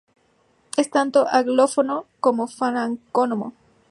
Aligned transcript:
Es 0.77 0.89
tanto 0.89 1.27
anglófono 1.29 2.05
como 2.21 2.47
francófono. 2.47 3.53